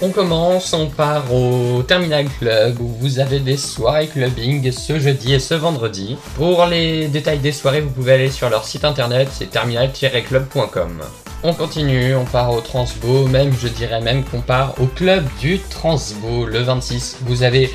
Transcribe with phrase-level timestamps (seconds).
[0.00, 5.34] On commence, on part au Terminal Club où vous avez des soirées clubbing ce jeudi
[5.34, 6.16] et ce vendredi.
[6.36, 11.00] Pour les détails des soirées, vous pouvez aller sur leur site internet, c'est terminal-club.com.
[11.42, 15.58] On continue, on part au Transbo, même je dirais même qu'on part au club du
[15.58, 17.16] Transbo le 26.
[17.22, 17.68] Vous avez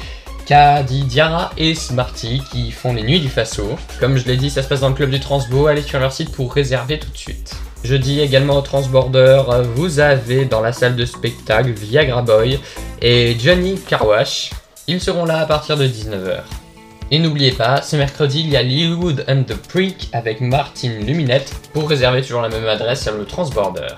[0.45, 3.77] Kadi Diara et Smarty qui font les nuits du Faso.
[3.99, 6.13] Comme je l'ai dit, ça se passe dans le club du Transbo, allez sur leur
[6.13, 7.53] site pour réserver tout de suite.
[7.83, 9.43] Jeudi également au Transborder,
[9.75, 12.59] vous avez dans la salle de spectacle Viagra Boy
[13.01, 14.51] et Johnny Carwash.
[14.87, 16.43] Ils seront là à partir de 19h.
[17.11, 21.53] Et n'oubliez pas, ce mercredi, il y a Lilywood and the Prick avec Martin Luminette
[21.73, 23.95] pour réserver toujours la même adresse sur le Transborder.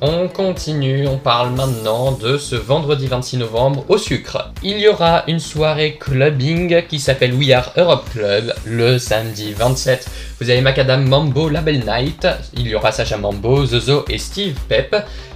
[0.00, 4.52] On continue, on parle maintenant de ce vendredi 26 novembre au sucre.
[4.62, 10.08] Il y aura une soirée clubbing qui s'appelle We Are Europe Club le samedi 27.
[10.40, 14.94] Vous avez Macadam Mambo Label Night, il y aura Sacha Mambo, Zozo et Steve Pep,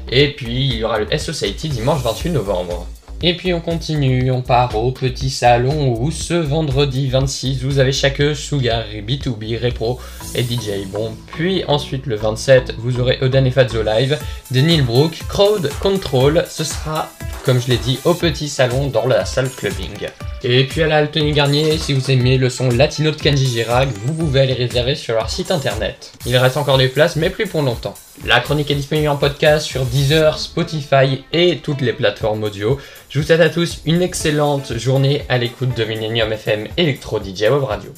[0.08, 2.86] et puis il y aura le S-Society dimanche 28 novembre.
[3.24, 7.92] Et puis on continue, on part au petit salon où ce vendredi 26 vous avez
[7.92, 10.00] chaque Sugar, B2B, Repro
[10.34, 11.12] et DJ Bon.
[11.34, 14.18] Puis ensuite le 27 vous aurez Oden et Fazzo Live,
[14.50, 16.44] Denil Brook, Crowd Control.
[16.48, 17.10] Ce sera,
[17.44, 20.08] comme je l'ai dit, au petit salon dans la salle clubbing.
[20.44, 23.88] Et puis à la Altony Garnier, si vous aimez le son latino de Kenji Girac,
[24.04, 26.12] vous pouvez aller réserver sur leur site internet.
[26.26, 27.94] Il reste encore des places, mais plus pour longtemps.
[28.26, 32.78] La chronique est disponible en podcast sur Deezer, Spotify et toutes les plateformes audio.
[33.08, 37.42] Je vous souhaite à tous une excellente journée à l'écoute de Millennium FM Electro DJ
[37.42, 37.90] Web Radio.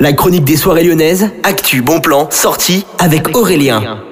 [0.00, 4.07] La chronique des soirées lyonnaises, actu, bon plan, sortie avec Aurélien.